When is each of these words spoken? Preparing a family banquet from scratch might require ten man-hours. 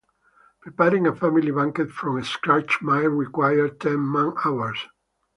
Preparing 0.61 1.05
a 1.05 1.13
family 1.13 1.51
banquet 1.51 1.91
from 1.91 2.23
scratch 2.23 2.81
might 2.81 3.01
require 3.05 3.69
ten 3.69 4.11
man-hours. 4.11 4.87